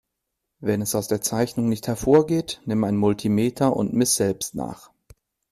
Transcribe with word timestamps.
Wenn 0.61 0.81
es 0.81 0.95
aus 0.95 1.09
der 1.09 1.21
Zeichnung 1.21 1.69
nicht 1.69 1.85
hervorgeht, 1.87 2.59
nimm 2.65 2.83
ein 2.85 2.97
Multimeter 2.97 3.75
und 3.77 3.93
miss 3.93 4.15
selbst 4.15 4.55
nach. 4.55 4.89